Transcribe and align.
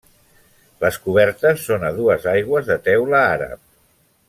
Les 0.83 0.97
cobertes 1.03 1.61
són 1.67 1.85
a 1.91 1.93
dues 1.99 2.27
aigües 2.33 2.71
de 2.73 2.79
teula 2.91 3.21
àrab. 3.37 3.63